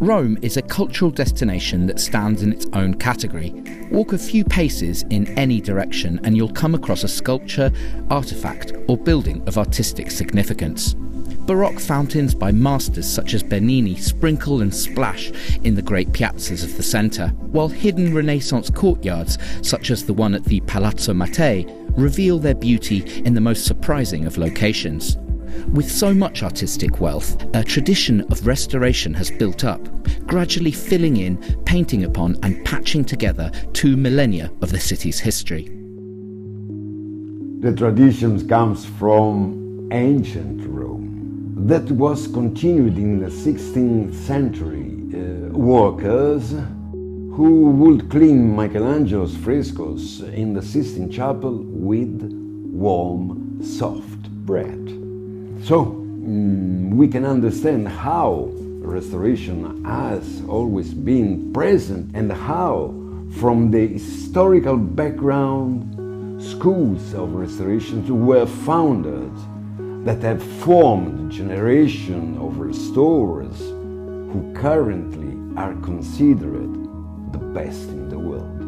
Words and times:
Rome 0.00 0.38
is 0.40 0.56
a 0.56 0.62
cultural 0.62 1.10
destination 1.10 1.86
that 1.86 2.00
stands 2.00 2.42
in 2.42 2.54
its 2.54 2.64
own 2.72 2.94
category. 2.94 3.50
Walk 3.90 4.14
a 4.14 4.18
few 4.18 4.46
paces 4.46 5.02
in 5.10 5.26
any 5.38 5.60
direction 5.60 6.18
and 6.24 6.34
you'll 6.34 6.54
come 6.54 6.74
across 6.74 7.04
a 7.04 7.08
sculpture, 7.08 7.70
artifact, 8.08 8.72
or 8.88 8.96
building 8.96 9.46
of 9.46 9.58
artistic 9.58 10.10
significance. 10.10 10.94
Baroque 11.40 11.78
fountains 11.78 12.34
by 12.34 12.50
masters 12.50 13.06
such 13.06 13.34
as 13.34 13.42
Bernini 13.42 13.94
sprinkle 13.94 14.62
and 14.62 14.74
splash 14.74 15.30
in 15.64 15.74
the 15.74 15.82
great 15.82 16.10
piazzas 16.12 16.64
of 16.64 16.78
the 16.78 16.82
centre, 16.82 17.28
while 17.50 17.68
hidden 17.68 18.14
Renaissance 18.14 18.70
courtyards, 18.70 19.36
such 19.60 19.90
as 19.90 20.06
the 20.06 20.14
one 20.14 20.34
at 20.34 20.44
the 20.44 20.60
Palazzo 20.60 21.12
Mattei, 21.12 21.66
reveal 21.90 22.38
their 22.38 22.54
beauty 22.54 23.04
in 23.26 23.34
the 23.34 23.40
most 23.42 23.66
surprising 23.66 24.24
of 24.24 24.38
locations. 24.38 25.18
With 25.72 25.90
so 25.90 26.14
much 26.14 26.42
artistic 26.42 27.00
wealth, 27.00 27.42
a 27.54 27.62
tradition 27.62 28.22
of 28.30 28.46
restoration 28.46 29.14
has 29.14 29.30
built 29.30 29.64
up, 29.64 29.80
gradually 30.26 30.72
filling 30.72 31.16
in, 31.16 31.36
painting 31.64 32.04
upon, 32.04 32.36
and 32.42 32.64
patching 32.64 33.04
together 33.04 33.50
two 33.72 33.96
millennia 33.96 34.50
of 34.62 34.70
the 34.70 34.80
city's 34.80 35.18
history. 35.18 35.64
The 37.60 37.74
tradition 37.76 38.48
comes 38.48 38.86
from 38.86 39.88
ancient 39.92 40.66
Rome 40.66 41.54
that 41.66 41.90
was 41.90 42.26
continued 42.26 42.96
in 42.96 43.20
the 43.20 43.28
16th 43.28 44.14
century. 44.14 44.96
Uh, 45.12 45.52
workers 45.56 46.54
who 47.32 47.70
would 47.70 48.10
clean 48.10 48.54
Michelangelo's 48.56 49.36
frescoes 49.36 50.20
in 50.20 50.54
the 50.54 50.62
Sistine 50.62 51.10
Chapel 51.10 51.62
with 51.64 52.22
warm, 52.72 53.62
soft 53.62 54.30
bread. 54.46 54.99
So 55.62 55.84
mm, 55.84 56.94
we 56.94 57.06
can 57.06 57.24
understand 57.24 57.86
how 57.86 58.48
restoration 58.80 59.84
has 59.84 60.42
always 60.48 60.94
been 60.94 61.52
present 61.52 62.14
and 62.14 62.32
how, 62.32 62.94
from 63.38 63.70
the 63.70 63.86
historical 63.86 64.76
background, 64.76 66.42
schools 66.42 67.14
of 67.14 67.34
restoration 67.34 68.24
were 68.24 68.46
founded 68.46 69.30
that 70.06 70.22
have 70.22 70.42
formed 70.42 71.30
generation 71.30 72.38
of 72.38 72.58
restorers 72.58 73.58
who 73.58 74.52
currently 74.56 75.36
are 75.58 75.74
considered 75.82 76.72
the 77.32 77.38
best 77.38 77.88
in 77.90 78.08
the 78.08 78.18
world. 78.18 78.59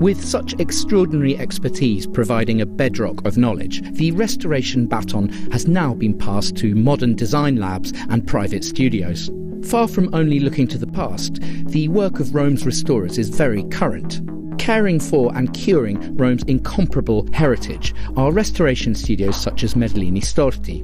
With 0.00 0.24
such 0.24 0.58
extraordinary 0.58 1.38
expertise 1.38 2.06
providing 2.06 2.60
a 2.60 2.66
bedrock 2.66 3.26
of 3.26 3.38
knowledge, 3.38 3.82
the 3.92 4.12
restoration 4.12 4.86
baton 4.86 5.28
has 5.52 5.66
now 5.66 5.94
been 5.94 6.18
passed 6.18 6.56
to 6.56 6.74
modern 6.74 7.14
design 7.14 7.56
labs 7.56 7.92
and 8.10 8.26
private 8.26 8.64
studios. 8.64 9.30
Far 9.64 9.88
from 9.88 10.14
only 10.14 10.40
looking 10.40 10.66
to 10.68 10.78
the 10.78 10.86
past, 10.86 11.40
the 11.66 11.88
work 11.88 12.20
of 12.20 12.34
Rome's 12.34 12.66
restorers 12.66 13.18
is 13.18 13.30
very 13.30 13.62
current 13.64 14.20
caring 14.64 14.98
for 14.98 15.30
and 15.36 15.52
curing 15.52 16.16
Rome's 16.16 16.42
incomparable 16.44 17.28
heritage 17.34 17.94
are 18.16 18.32
restoration 18.32 18.94
studios 18.94 19.36
such 19.36 19.62
as 19.62 19.74
Merlini 19.74 20.22
Storti. 20.22 20.82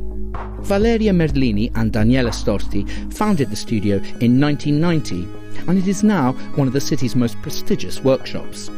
Valeria 0.62 1.12
Merlini 1.12 1.72
and 1.76 1.90
Daniela 1.90 2.30
Storti 2.30 2.86
founded 3.14 3.48
the 3.48 3.56
studio 3.56 3.96
in 4.20 4.38
1990, 4.38 5.26
and 5.66 5.78
it 5.78 5.88
is 5.88 6.02
now 6.02 6.32
one 6.56 6.66
of 6.66 6.74
the 6.74 6.80
city's 6.80 7.16
most 7.16 7.40
prestigious 7.40 8.04
workshops. 8.04 8.70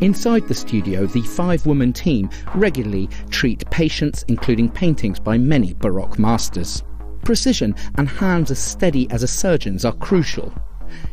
Inside 0.00 0.48
the 0.48 0.54
studio, 0.54 1.04
the 1.04 1.20
five 1.20 1.66
woman 1.66 1.92
team 1.92 2.30
regularly 2.54 3.10
treat 3.28 3.68
patients, 3.70 4.24
including 4.28 4.70
paintings 4.70 5.20
by 5.20 5.36
many 5.36 5.74
Baroque 5.74 6.18
masters. 6.18 6.82
Precision 7.22 7.74
and 7.96 8.08
hands 8.08 8.50
as 8.50 8.58
steady 8.58 9.10
as 9.10 9.22
a 9.22 9.28
surgeon's 9.28 9.84
are 9.84 9.92
crucial. 9.92 10.54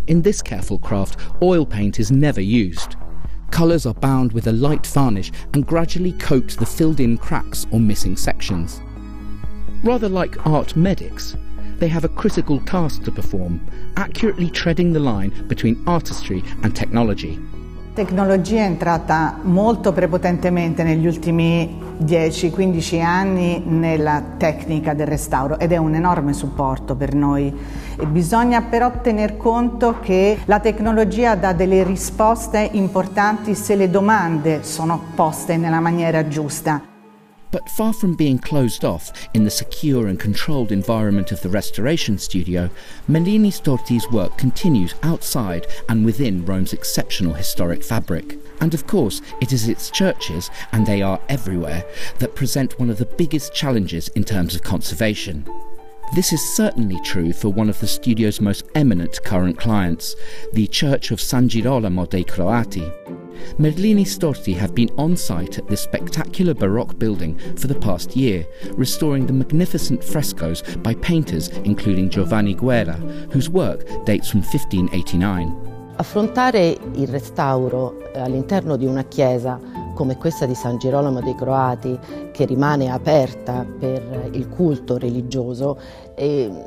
In 0.08 0.22
this 0.22 0.42
careful 0.42 0.80
craft, 0.80 1.20
oil 1.42 1.66
paint 1.66 2.00
is 2.00 2.12
never 2.12 2.40
used. 2.40 2.96
Colours 3.52 3.86
are 3.86 3.94
bound 3.94 4.32
with 4.32 4.48
a 4.48 4.54
light 4.54 4.88
varnish 4.88 5.34
and 5.54 5.68
gradually 5.68 6.14
coat 6.14 6.56
the 6.58 6.66
filled 6.66 7.02
in 7.02 7.18
cracks 7.18 7.66
or 7.72 7.82
missing 7.82 8.16
sections. 8.16 8.82
Rather 9.84 10.08
like 10.08 10.48
art 10.48 10.78
medics, 10.78 11.36
they 11.80 11.90
have 11.90 12.06
a 12.06 12.10
critical 12.10 12.62
task 12.62 13.04
to 13.04 13.12
perform, 13.12 13.60
accurately 13.98 14.50
treading 14.50 14.94
the 14.94 15.00
line 15.00 15.46
between 15.50 15.84
artistry 15.86 16.42
and 16.64 16.74
technology. 16.74 17.38
Tecnologia 17.98 18.60
è 18.60 18.66
entrata 18.66 19.40
molto 19.42 19.92
prepotentemente 19.92 20.84
negli 20.84 21.08
ultimi 21.08 21.80
10-15 22.00 23.02
anni 23.02 23.64
nella 23.66 24.22
tecnica 24.38 24.94
del 24.94 25.08
restauro 25.08 25.58
ed 25.58 25.72
è 25.72 25.78
un 25.78 25.96
enorme 25.96 26.34
supporto 26.34 26.94
per 26.94 27.16
noi. 27.16 27.52
E 28.00 28.06
bisogna 28.06 28.62
però 28.62 28.92
tener 29.02 29.36
conto 29.36 29.98
che 30.00 30.38
la 30.46 30.60
tecnologia 30.60 31.34
dà 31.34 31.54
delle 31.54 31.82
risposte 31.82 32.70
importanti 32.74 33.56
se 33.56 33.76
le 33.76 33.90
domande 33.90 34.62
sono 34.62 35.02
poste 35.16 35.58
nella 35.58 35.80
maniera 35.80 36.28
giusta. 36.28 36.97
But 37.52 37.70
far 37.70 37.94
from 37.94 38.16
being 38.16 38.40
closed 38.40 38.84
off 38.84 39.12
in 39.34 39.44
the 39.44 39.52
secure 39.52 40.08
and 40.08 40.20
controlled 40.20 40.72
environment 40.72 41.32
of 41.32 41.42
the 41.42 41.50
restoration 41.50 42.18
studio, 42.18 42.70
Merlini 43.10 43.52
Storti's 43.52 44.10
work 44.12 44.38
continues 44.38 44.96
outside 45.04 45.68
and 45.88 46.04
within 46.04 46.46
Rome's 46.46 46.74
exceptional 46.74 47.34
historic 47.34 47.84
fabric. 47.84 48.38
And 48.60 48.74
of 48.74 48.88
course, 48.88 49.22
it 49.40 49.54
is 49.54 49.70
its 49.70 49.90
churches, 49.90 50.50
and 50.72 50.86
they 50.86 51.02
are 51.02 51.22
everywhere, 51.30 51.86
that 52.20 52.36
present 52.36 52.80
one 52.80 52.90
of 52.90 52.98
the 52.98 53.06
biggest 53.06 53.54
challenges 53.54 54.08
in 54.10 54.24
terms 54.24 54.56
of 54.56 54.64
conservation. 54.64 55.48
This 56.16 56.34
is 56.34 56.42
certainly 56.56 57.00
true 57.02 57.34
for 57.34 57.50
one 57.50 57.70
of 57.70 57.80
the 57.80 57.88
studio's 57.88 58.42
most 58.42 58.66
eminent 58.76 59.24
current 59.24 59.58
clients, 59.58 60.16
the 60.54 60.68
Church 60.68 61.12
of 61.12 61.22
San 61.22 61.50
Girolamo 61.50 62.06
dei 62.06 62.24
Croati. 62.24 63.17
Merlini 63.58 64.06
Storti 64.06 64.56
have 64.56 64.74
been 64.74 64.90
on 64.98 65.16
site 65.16 65.58
at 65.58 65.68
this 65.68 65.82
spectacular 65.82 66.54
Baroque 66.54 66.98
building 66.98 67.38
for 67.56 67.68
the 67.68 67.76
past 67.76 68.16
year, 68.16 68.46
restoring 68.74 69.26
the 69.26 69.34
magnificent 69.34 70.04
frescoes 70.04 70.62
by 70.78 70.94
painters 70.96 71.50
including 71.64 72.10
Giovanni 72.10 72.54
Guerra, 72.54 72.96
whose 73.32 73.50
work 73.50 73.86
dates 74.06 74.30
from 74.30 74.42
1589. 74.42 75.96
Affrontare 75.98 76.78
il 76.94 77.08
restauro 77.08 78.14
eh, 78.14 78.20
all'interno 78.20 78.78
di 78.78 78.86
una 78.86 79.04
chiesa 79.04 79.60
come 79.98 80.16
questa 80.16 80.46
di 80.46 80.54
San 80.54 80.78
Girolamo 80.78 81.22
dei 81.22 81.34
Croati, 81.34 81.98
che 82.32 82.46
rimane 82.46 82.92
aperta 82.92 83.66
per 83.80 84.30
il 84.32 84.48
culto 84.48 85.00
religioso, 85.00 85.76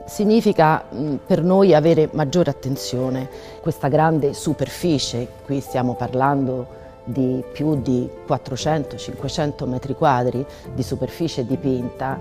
significa 0.07 0.85
per 1.25 1.41
noi 1.45 1.73
avere 1.73 2.09
maggiore 2.13 2.51
attenzione. 2.51 3.29
Questa 3.61 3.87
grande 3.87 4.35
superficie, 4.35 5.29
qui 5.45 5.61
stiamo 5.61 5.95
parlando 5.95 6.67
di 7.05 7.41
più 7.53 7.81
di 7.81 8.11
400-500 8.27 9.69
metri 9.69 9.95
quadri 9.95 10.45
di 10.75 10.83
superficie 10.83 11.47
dipinta 11.47 12.19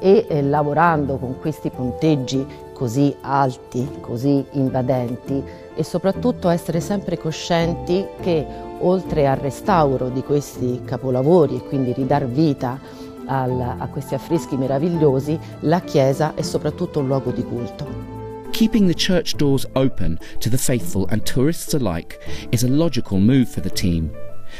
e 0.00 0.26
eh, 0.28 0.42
lavorando 0.42 1.16
con 1.16 1.38
questi 1.38 1.70
punteggi 1.70 2.44
così 2.72 3.14
alti, 3.20 3.88
così 4.00 4.44
invadenti 4.52 5.42
e 5.74 5.84
soprattutto 5.84 6.48
essere 6.48 6.80
sempre 6.80 7.18
coscienti 7.18 8.06
che 8.20 8.44
oltre 8.78 9.28
al 9.28 9.36
restauro 9.36 10.08
di 10.08 10.22
questi 10.22 10.80
capolavori 10.84 11.56
e 11.56 11.64
quindi 11.68 11.92
ridar 11.92 12.26
vita 12.26 12.80
al, 13.26 13.76
a 13.78 13.86
questi 13.88 14.14
affreschi 14.14 14.56
meravigliosi, 14.56 15.38
la 15.60 15.80
chiesa 15.80 16.34
è 16.34 16.42
soprattutto 16.42 17.00
un 17.00 17.06
luogo 17.06 17.30
di 17.30 17.44
culto. 17.44 18.18
Keeping 18.50 18.88
the 18.88 18.94
church 18.94 19.36
doors 19.36 19.66
open 19.74 20.18
to 20.38 20.50
the 20.50 20.58
faithful 20.58 21.06
and 21.10 21.22
tourists 21.24 21.74
alike 21.74 22.18
is 22.50 22.64
a 22.64 22.68
logical 22.68 23.18
move 23.18 23.46
for 23.46 23.62
the 23.62 23.70
team. 23.70 24.10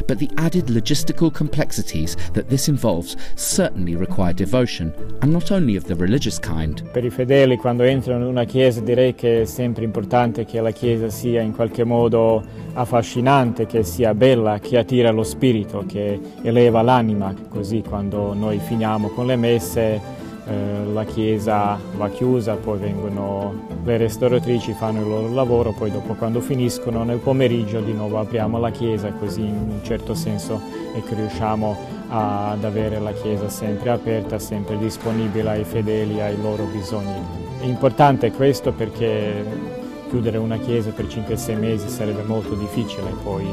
But 0.07 0.19
the 0.19 0.31
added 0.37 0.69
logistical 0.69 1.31
complexities 1.33 2.17
that 2.33 2.49
this 2.49 2.69
involves 2.69 3.17
certainly 3.35 3.97
require 3.97 4.33
devotion, 4.33 4.93
and 5.21 5.33
not 5.33 5.51
only 5.51 5.77
of 5.77 5.85
the 5.85 5.95
religious 5.95 6.39
kind. 6.39 6.83
Per 6.91 7.05
i 7.05 7.11
fedeli 7.11 7.57
quando 7.57 7.83
entrano 7.83 8.25
in 8.25 8.31
una 8.31 8.45
chiesa 8.45 8.81
direi 8.81 9.15
che 9.15 9.43
è 9.43 9.45
sempre 9.45 9.85
importante 9.85 10.45
che 10.45 10.61
la 10.61 10.71
chiesa 10.71 11.09
sia 11.11 11.41
in 11.41 11.55
qualche 11.55 11.85
modo 11.85 12.43
affascinante, 12.75 13.67
che 13.67 13.83
sia 13.83 14.15
bella, 14.15 14.59
che 14.59 14.79
attira 14.79 15.11
lo 15.11 15.23
spirito, 15.23 15.85
che 15.87 16.19
eleva 16.43 16.83
l'anima, 16.83 17.35
così 17.49 17.83
quando 17.87 18.33
noi 18.35 18.59
finiamo 18.59 19.09
con 19.09 19.27
le 19.27 19.37
messe 19.37 20.19
eh, 20.47 20.85
la 20.93 21.05
chiesa 21.05 21.79
va 21.97 22.09
chiusa, 22.09 22.57
poi 22.57 22.79
vengono 22.79 23.67
le 23.85 23.97
restauratrici, 23.97 24.73
fanno 24.73 25.01
il 25.01 25.09
loro 25.09 25.33
lavoro, 25.33 25.73
poi 25.73 25.91
dopo 25.91 26.15
quando 26.15 26.41
finiscono 26.41 27.05
nel 27.05 27.19
pomeriggio 27.19 27.81
di 27.81 27.93
nuovo 27.93 28.19
apriamo 28.19 28.59
la 28.59 28.71
chiesa, 28.71 29.13
così 29.13 29.43
in 29.43 29.55
un 29.55 29.81
certo 29.83 30.15
senso 30.15 30.61
è 30.95 31.03
che 31.03 31.15
riusciamo 31.15 31.99
ad 32.09 32.65
avere 32.65 32.99
la 32.99 33.13
chiesa 33.13 33.49
sempre 33.49 33.91
aperta, 33.91 34.39
sempre 34.39 34.77
disponibile 34.79 35.49
ai 35.51 35.65
fedeli, 35.65 36.21
ai 36.21 36.41
loro 36.41 36.65
bisogni. 36.65 37.15
È 37.61 37.65
importante 37.65 38.33
questo 38.33 38.73
perché 38.73 39.79
chiudere 40.09 40.39
una 40.39 40.59
chiesa 40.59 40.91
per 40.91 41.05
5-6 41.05 41.59
mesi 41.59 41.89
sarebbe 41.89 42.23
molto 42.23 42.55
difficile, 42.55 43.15
poi 43.23 43.47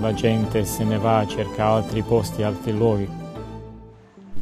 la 0.00 0.12
gente 0.12 0.64
se 0.66 0.84
ne 0.84 0.98
va, 0.98 1.24
cerca 1.26 1.64
altri 1.66 2.02
posti, 2.02 2.42
altri 2.42 2.76
luoghi. 2.76 3.23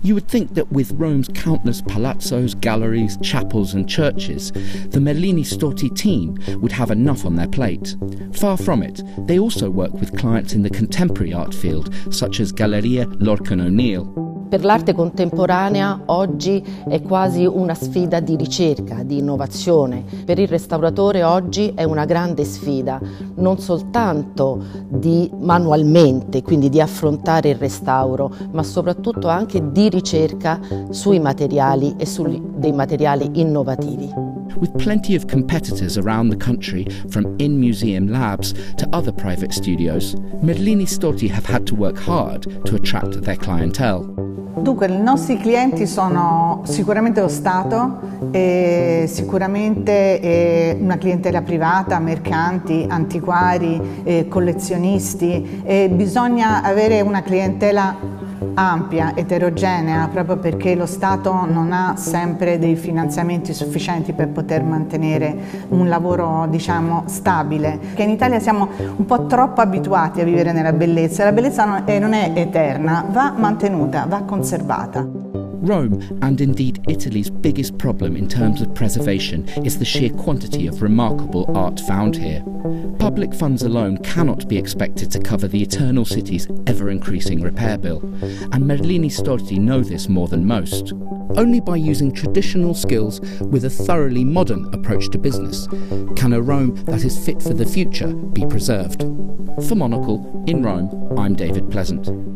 You 0.03 0.15
would 0.15 0.29
think 0.29 0.55
that 0.55 0.73
with 0.73 0.91
Rome's 0.93 1.29
countless 1.29 1.81
palazzos, 1.83 2.61
galleries, 2.61 3.17
chapels, 3.23 3.73
and 3.75 3.89
churches, 3.89 4.51
the 4.51 4.99
Merlini 4.99 5.45
Storti 5.45 5.95
team 5.95 6.39
would 6.61 6.73
have 6.73 6.91
enough 6.91 7.25
on 7.25 7.37
their 7.37 7.49
plate. 7.49 7.97
Far 8.35 8.57
from 8.57 8.83
it, 8.83 9.01
they 9.27 9.39
also 9.39 9.71
work 9.71 9.93
with 9.93 10.17
clients 10.19 10.55
in 10.55 10.63
the 10.63 10.71
contemporary 10.71 11.33
art 11.33 11.55
field, 11.55 11.95
such 12.11 12.41
as 12.41 12.51
Galleria 12.51 13.07
Lorcan 13.07 13.65
O'Neill. 13.65 14.32
Per 14.53 14.63
l'arte 14.63 14.93
contemporanea 14.93 16.03
oggi 16.05 16.63
è 16.87 17.01
quasi 17.01 17.47
una 17.47 17.73
sfida 17.73 18.21
di 18.21 18.37
ricerca, 18.37 19.03
di 19.03 19.17
innovazione. 19.17 20.05
Per 20.27 20.39
il 20.39 20.47
restauratore 20.47 21.25
oggi 21.25 21.73
è 21.75 21.85
una 21.85 22.05
grande 22.05 22.45
sfida, 22.45 23.01
non 23.37 23.59
soltanto 23.59 24.63
di 24.89 25.31
manualmente, 25.39 26.43
quindi 26.43 26.69
di 26.69 26.83
affrontare 26.83 27.49
il 27.49 27.57
restauro, 27.57 28.31
ma 28.51 28.63
soprattutto 28.63 29.29
anche 29.29 29.73
di 29.73 29.89
ricerca 29.89 30.61
sui 30.91 31.19
materiali 31.19 31.95
e 31.97 32.05
su 32.05 32.53
dei 32.55 32.73
materiali 32.73 33.31
innovativi. 33.41 34.42
With 34.57 34.77
plenty 34.79 35.15
of 35.15 35.27
competitors 35.27 35.99
around 35.99 36.31
the 36.31 36.37
country, 36.37 36.87
from 37.11 37.37
in 37.39 37.59
museum 37.59 38.09
labs 38.09 38.53
to 38.77 38.89
other 38.93 39.13
private 39.13 39.53
studios, 39.53 40.15
Merlini 40.43 40.87
Storti 40.87 41.29
have 41.29 41.47
had 41.47 41.67
to 41.67 41.75
work 41.75 41.99
hard 41.99 42.43
to 42.67 42.75
attract 42.77 43.23
their 43.23 43.37
clientele. 43.37 44.05
Dunque, 44.55 44.87
i 44.87 45.01
nostri 45.01 45.39
clienti 45.39 45.87
sono 45.87 46.63
sicuramente 46.65 47.21
lo 47.21 47.29
Stato, 47.29 48.13
e 48.31 49.05
sicuramente 49.09 50.21
eh, 50.21 50.77
una 50.81 50.97
clientela 50.97 51.43
privata, 51.43 51.99
mercanti, 51.99 52.87
antiquari, 52.89 53.81
eh, 54.05 54.29
collezionisti 54.29 55.63
e 55.65 55.91
bisogna 55.91 56.63
avere 56.63 57.01
una 57.01 57.23
clientela 57.23 57.95
ampia, 58.55 59.15
eterogenea, 59.15 60.09
proprio 60.13 60.37
perché 60.37 60.75
lo 60.75 60.87
Stato 60.87 61.47
non 61.47 61.73
ha 61.73 61.95
sempre 61.97 62.59
dei 62.59 62.77
finanziamenti 62.77 63.53
sufficienti 63.53 64.13
per 64.13 64.29
poter 64.29 64.63
mantenere 64.63 65.67
un 65.69 65.89
lavoro 65.89 66.47
diciamo 66.49 67.05
stabile. 67.07 67.79
Che 67.95 68.03
in 68.03 68.11
Italia 68.11 68.41
siamo 68.41 68.69
un 68.97 69.05
po' 69.05 69.27
troppo 69.27 69.61
abituati 69.61 70.21
a 70.21 70.25
vivere 70.25 70.53
nella 70.53 70.73
bellezza, 70.73 71.25
la 71.25 71.33
bellezza 71.33 71.65
non 71.65 72.13
è, 72.13 72.33
eterna, 72.35 73.05
va 73.11 73.33
mantenuta, 73.37 74.07
va 74.09 74.23
conservata. 74.23 75.42
Rome, 75.63 76.19
and 76.23 76.41
indeed 76.41 76.85
Italy's 76.89 77.31
biggest 77.31 77.79
problem 77.79 78.17
in 78.17 78.29
terms 78.29 78.61
of 78.61 78.75
preservation, 78.75 79.49
is 79.65 79.79
the 79.79 79.85
sheer 79.85 80.11
quantity 80.11 80.67
of 80.67 80.83
remarkable 80.83 81.49
art 81.57 81.79
found 81.79 82.17
here. 82.17 82.43
Public 82.99 83.33
funds 83.33 83.63
alone 83.63 83.99
cannot 83.99 84.49
be 84.49 84.59
expected 84.59 85.13
to 85.13 85.21
cover 85.21 85.47
the 85.47 85.63
eternal 85.63 86.05
city's 86.05 86.49
ever 86.67 86.91
increasing 86.91 87.41
repair 87.41 87.79
bill, 87.79 88.01
and 88.01 88.65
Merlini 88.65 89.07
Storti 89.07 89.59
know 89.59 89.83
this 89.83 90.09
more 90.09 90.27
than 90.27 90.45
most. 90.45 90.95
Only 91.37 91.61
by 91.61 91.77
using 91.77 92.13
traditional 92.13 92.75
skills 92.75 93.21
with 93.41 93.65
a 93.65 93.71
thoroughly 93.71 94.25
modern 94.25 94.67
approach 94.75 95.11
to 95.11 95.19
business 95.19 95.69
can 96.17 96.33
a 96.33 96.43
Rome 96.43 96.75
that 96.87 97.05
is 97.05 97.25
fit 97.25 97.41
for 97.41 97.55
the 97.55 97.67
future 97.67 98.13
be 98.13 98.45
preserved. 98.47 99.03
For 99.69 99.77
Monocle, 99.77 100.45
in 100.49 100.65
Rome, 100.65 101.17
I'm 101.17 101.35
David 101.37 101.71
Pleasant. 101.71 102.32